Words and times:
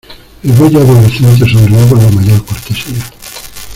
el 0.41 0.51
bello 0.53 0.79
adolescente 0.81 1.47
sonrió 1.47 1.87
con 1.87 1.99
la 2.03 2.09
mayor 2.09 2.43
cortesía: 2.43 3.05